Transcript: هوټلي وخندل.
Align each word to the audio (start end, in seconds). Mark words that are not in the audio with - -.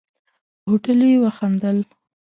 هوټلي 0.65 1.09
وخندل. 1.23 1.77